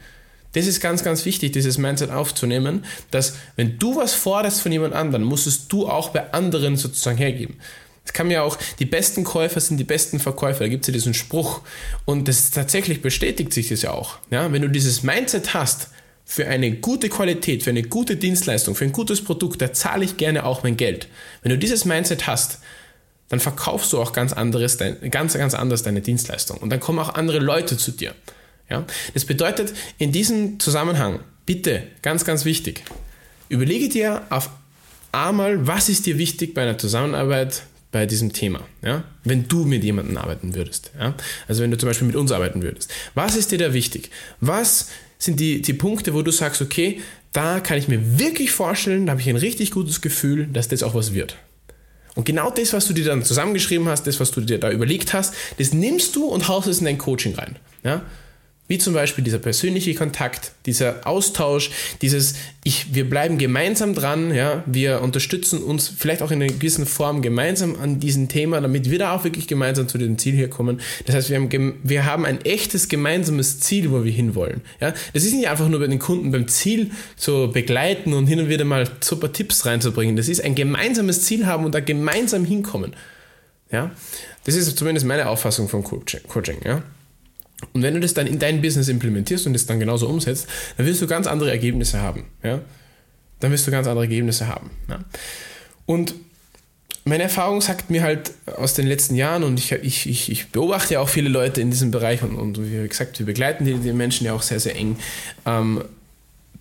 [0.55, 4.93] Das ist ganz, ganz wichtig, dieses Mindset aufzunehmen, dass wenn du was forderst von jemand
[4.93, 7.57] anderem, musstest du auch bei anderen sozusagen hergeben.
[8.05, 10.59] Es kann ja auch, die besten Käufer sind die besten Verkäufer.
[10.59, 11.61] Da gibt es ja diesen Spruch.
[12.05, 14.19] Und das tatsächlich bestätigt sich das ja auch.
[14.29, 15.89] Ja, wenn du dieses Mindset hast,
[16.27, 20.17] für eine gute Qualität, für eine gute Dienstleistung, für ein gutes Produkt, da zahle ich
[20.17, 21.07] gerne auch mein Geld.
[21.43, 22.59] Wenn du dieses Mindset hast,
[23.29, 24.77] dann verkaufst du auch ganz anderes,
[25.11, 26.57] ganz, ganz anders deine Dienstleistung.
[26.57, 28.15] Und dann kommen auch andere Leute zu dir.
[28.69, 28.85] Ja?
[29.13, 32.83] Das bedeutet, in diesem Zusammenhang, bitte, ganz, ganz wichtig,
[33.49, 34.49] überlege dir auf
[35.11, 39.05] einmal, was ist dir wichtig bei einer Zusammenarbeit bei diesem Thema, ja?
[39.23, 40.91] wenn du mit jemandem arbeiten würdest.
[40.99, 41.13] Ja?
[41.47, 42.91] Also wenn du zum Beispiel mit uns arbeiten würdest.
[43.13, 44.09] Was ist dir da wichtig?
[44.41, 47.01] Was sind die, die Punkte, wo du sagst, okay,
[47.31, 50.83] da kann ich mir wirklich vorstellen, da habe ich ein richtig gutes Gefühl, dass das
[50.83, 51.37] auch was wird.
[52.15, 55.13] Und genau das, was du dir dann zusammengeschrieben hast, das, was du dir da überlegt
[55.13, 57.57] hast, das nimmst du und haust es in dein Coaching rein.
[57.83, 58.01] Ja?
[58.67, 61.69] Wie zum Beispiel dieser persönliche Kontakt, dieser Austausch,
[62.01, 66.87] dieses ich, wir bleiben gemeinsam dran, ja, wir unterstützen uns vielleicht auch in einer gewissen
[66.87, 70.49] Form gemeinsam an diesem Thema, damit wir da auch wirklich gemeinsam zu dem Ziel hier
[70.49, 70.81] kommen.
[71.05, 74.61] Das heißt, wir haben, wir haben ein echtes gemeinsames Ziel, wo wir hinwollen.
[74.81, 78.39] Ja, das ist nicht einfach nur bei den Kunden beim Ziel zu begleiten und hin
[78.39, 80.15] und wieder mal super Tipps reinzubringen.
[80.15, 82.95] Das ist ein gemeinsames Ziel haben und da gemeinsam hinkommen.
[83.71, 83.91] Ja,
[84.45, 86.57] das ist zumindest meine Auffassung von Coaching.
[86.63, 86.81] Ja.
[87.73, 90.47] Und wenn du das dann in dein Business implementierst und das dann genauso umsetzt,
[90.77, 92.25] dann wirst du ganz andere Ergebnisse haben.
[92.43, 92.61] Ja?
[93.39, 94.71] Dann wirst du ganz andere Ergebnisse haben.
[94.89, 94.99] Ja?
[95.85, 96.15] Und
[97.05, 100.95] meine Erfahrung sagt mir halt aus den letzten Jahren und ich, ich, ich, ich beobachte
[100.95, 103.93] ja auch viele Leute in diesem Bereich und, und wie gesagt, wir begleiten die, die
[103.93, 104.97] Menschen ja auch sehr, sehr eng,
[105.45, 105.83] ähm,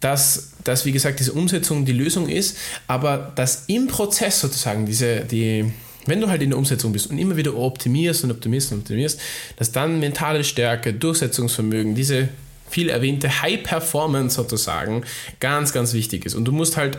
[0.00, 5.20] dass, dass, wie gesagt, diese Umsetzung die Lösung ist, aber dass im Prozess sozusagen diese,
[5.20, 5.72] die,
[6.06, 9.20] wenn du halt in der Umsetzung bist und immer wieder optimierst und optimierst und optimierst,
[9.56, 12.28] dass dann mentale Stärke, Durchsetzungsvermögen, diese
[12.68, 15.04] viel erwähnte High Performance sozusagen
[15.40, 16.34] ganz, ganz wichtig ist.
[16.34, 16.98] Und du musst halt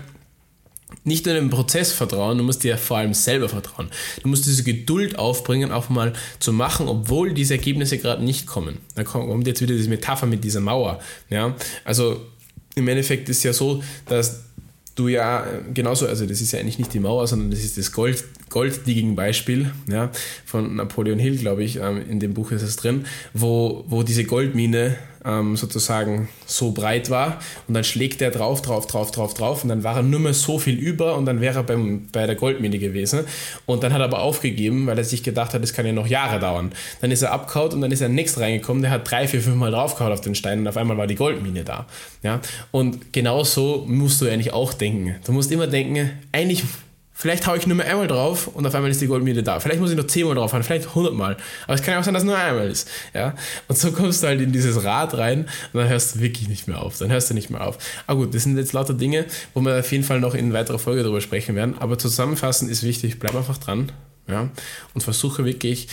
[1.03, 3.89] nicht nur dem Prozess vertrauen, du musst dir vor allem selber vertrauen.
[4.21, 8.77] Du musst diese Geduld aufbringen, auch mal zu machen, obwohl diese Ergebnisse gerade nicht kommen.
[8.95, 10.99] Da kommt jetzt wieder diese Metapher mit dieser Mauer.
[11.29, 11.55] Ja?
[11.83, 12.21] Also
[12.75, 14.43] im Endeffekt ist ja so, dass
[14.95, 17.91] du ja genauso, also das ist ja eigentlich nicht die Mauer, sondern das ist das
[17.91, 18.23] Gold,
[18.55, 20.11] Golddigging-Beispiel ja,
[20.45, 24.23] von Napoleon Hill, glaube ich, ähm, in dem Buch ist es drin, wo, wo diese
[24.23, 29.63] Goldmine ähm, sozusagen so breit war und dann schlägt er drauf, drauf, drauf, drauf, drauf
[29.63, 32.25] und dann war er nur mehr so viel über und dann wäre er beim, bei
[32.27, 33.25] der Goldmine gewesen
[33.65, 36.07] und dann hat er aber aufgegeben, weil er sich gedacht hat, das kann ja noch
[36.07, 36.71] Jahre dauern.
[37.01, 39.57] Dann ist er abgehaut und dann ist er nächst reingekommen, der hat drei, vier, fünf
[39.57, 41.87] Mal draufgehauen auf den Stein und auf einmal war die Goldmine da.
[42.23, 42.39] Ja?
[42.71, 45.15] Und genau so musst du eigentlich auch denken.
[45.25, 46.63] Du musst immer denken, eigentlich
[47.17, 49.61] Vielleicht haue ich nur mehr einmal drauf und auf einmal ist die Goldmine da.
[49.61, 51.37] Vielleicht muss ich noch zehnmal drauf hauen, vielleicht hundertmal.
[51.63, 52.89] Aber es kann ja auch sein, dass nur einmal ist.
[53.13, 53.35] Ja?
[53.69, 56.67] Und so kommst du halt in dieses Rad rein und dann hörst du wirklich nicht
[56.67, 56.97] mehr auf.
[56.97, 57.77] Dann hörst du nicht mehr auf.
[58.05, 59.23] Aber gut, das sind jetzt lauter Dinge,
[59.53, 61.77] wo wir auf jeden Fall noch in weiterer Folge darüber sprechen werden.
[61.79, 63.93] Aber zusammenfassend ist wichtig, bleib einfach dran
[64.27, 64.49] ja?
[64.93, 65.87] und versuche wirklich,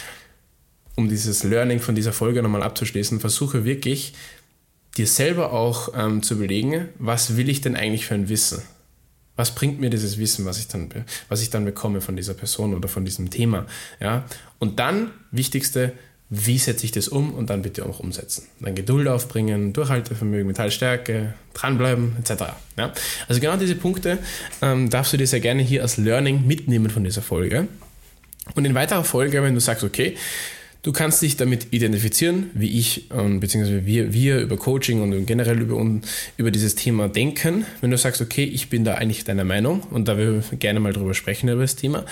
[0.96, 4.14] um dieses Learning von dieser Folge nochmal abzuschließen, versuche wirklich,
[4.96, 8.62] dir selber auch ähm, zu überlegen, was will ich denn eigentlich für ein Wissen?
[9.37, 10.88] Was bringt mir dieses Wissen, was ich dann,
[11.29, 13.66] was ich dann bekomme von dieser Person oder von diesem Thema?
[14.01, 14.25] Ja?
[14.59, 15.92] Und dann, wichtigste,
[16.35, 18.47] wie setze ich das um und dann bitte auch umsetzen.
[18.61, 22.45] Dann Geduld aufbringen, Durchhaltevermögen, Metallstärke, dranbleiben, etc.
[22.79, 22.92] Ja?
[23.29, 24.18] Also genau diese Punkte
[24.62, 27.68] ähm, darfst du dir sehr gerne hier als Learning mitnehmen von dieser Folge.
[28.55, 30.16] Und in weiterer Folge, wenn du sagst, okay,
[30.85, 33.83] Du kannst dich damit identifizieren, wie ich ähm, bzw.
[33.85, 35.81] Wir, wir über Coaching und generell über,
[36.37, 37.64] über dieses Thema denken.
[37.81, 40.92] Wenn du sagst, okay, ich bin da eigentlich deiner Meinung und da ich gerne mal
[40.92, 42.05] drüber sprechen über das Thema,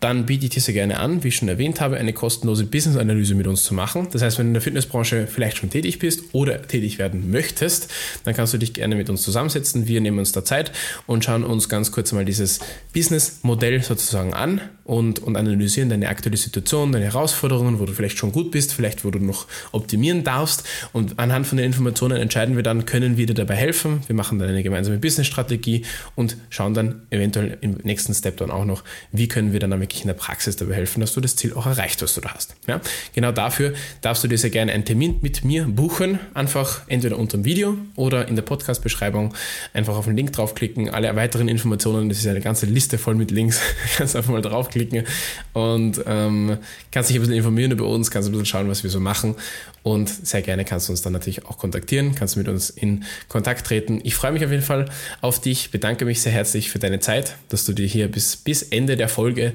[0.00, 3.34] dann biete ich dir sehr gerne an, wie ich schon erwähnt habe, eine kostenlose Business-Analyse
[3.34, 4.08] mit uns zu machen.
[4.12, 7.90] Das heißt, wenn du in der Fitnessbranche vielleicht schon tätig bist oder tätig werden möchtest,
[8.24, 9.88] dann kannst du dich gerne mit uns zusammensetzen.
[9.88, 10.72] Wir nehmen uns da Zeit
[11.06, 12.60] und schauen uns ganz kurz mal dieses
[12.92, 18.32] Business-Modell sozusagen an und, und analysieren deine aktuelle Situation, deine Herausforderungen, wo du vielleicht schon
[18.32, 20.64] gut bist, vielleicht wo du noch optimieren darfst.
[20.92, 24.00] Und anhand von den Informationen entscheiden wir dann, können wir dir dabei helfen.
[24.06, 25.84] Wir machen dann eine gemeinsame Business-Strategie
[26.14, 28.82] und schauen dann eventuell im nächsten Step dann auch noch,
[29.12, 31.64] wie können wir dann wirklich in der Praxis dabei helfen, dass du das Ziel auch
[31.64, 32.54] erreicht, was du da hast.
[32.66, 32.80] Ja?
[33.14, 33.72] Genau dafür
[34.02, 36.20] darfst du dir sehr gerne einen Termin mit mir buchen.
[36.34, 39.34] Einfach entweder unter dem Video oder in der Podcast-Beschreibung
[39.72, 40.90] einfach auf den Link draufklicken.
[40.90, 43.60] Alle weiteren Informationen, das ist eine ganze Liste voll mit Links,
[43.96, 45.04] kannst einfach mal draufklicken
[45.54, 46.58] und ähm,
[46.92, 49.36] kannst dich ein bisschen informieren über uns, kannst ein bisschen schauen, was wir so machen.
[49.88, 53.66] Und sehr gerne kannst du uns dann natürlich auch kontaktieren, kannst mit uns in Kontakt
[53.66, 54.00] treten.
[54.04, 54.90] Ich freue mich auf jeden Fall
[55.22, 58.62] auf dich, bedanke mich sehr herzlich für deine Zeit, dass du dir hier bis, bis
[58.62, 59.54] Ende der Folge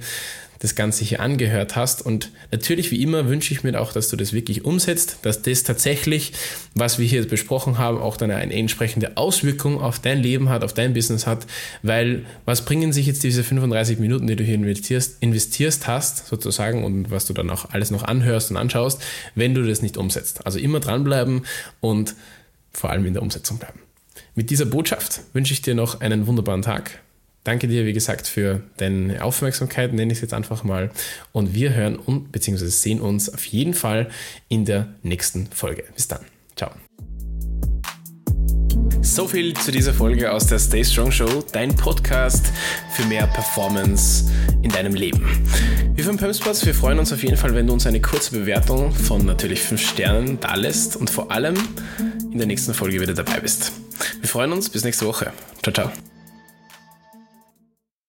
[0.64, 2.02] das Ganze hier angehört hast.
[2.02, 5.64] Und natürlich, wie immer, wünsche ich mir auch, dass du das wirklich umsetzt, dass das
[5.64, 6.32] tatsächlich,
[6.74, 10.74] was wir hier besprochen haben, auch dann eine entsprechende Auswirkung auf dein Leben hat, auf
[10.74, 11.46] dein Business hat.
[11.82, 16.86] Weil was bringen sich jetzt diese 35 Minuten, die du hier investierst, investierst hast, sozusagen,
[16.86, 19.02] und was du dann auch alles noch anhörst und anschaust,
[19.36, 20.46] wenn du das nicht umsetzt?
[20.46, 21.46] Also immer dranbleiben
[21.82, 22.16] und
[22.72, 23.80] vor allem in der Umsetzung bleiben.
[24.34, 27.02] Mit dieser Botschaft wünsche ich dir noch einen wunderbaren Tag.
[27.44, 30.92] Danke dir, wie gesagt, für deine Aufmerksamkeit, nenne ich es jetzt einfach mal.
[31.32, 32.68] Und wir hören und bzw.
[32.68, 34.10] sehen uns auf jeden Fall
[34.48, 35.84] in der nächsten Folge.
[35.94, 36.22] Bis dann.
[36.56, 36.72] Ciao.
[39.02, 42.48] So viel zu dieser Folge aus der Stay Strong Show, dein Podcast
[42.96, 44.32] für mehr Performance
[44.62, 45.46] in deinem Leben.
[45.94, 48.94] Wir von Pumsport, wir freuen uns auf jeden Fall, wenn du uns eine kurze Bewertung
[48.94, 51.56] von natürlich 5 Sternen da lässt und vor allem
[52.32, 53.74] in der nächsten Folge wieder dabei bist.
[54.22, 55.34] Wir freuen uns, bis nächste Woche.
[55.62, 56.13] Ciao, ciao.